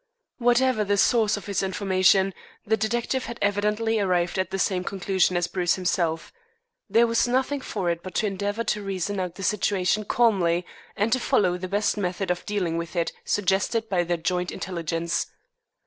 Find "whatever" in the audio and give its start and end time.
0.39-0.83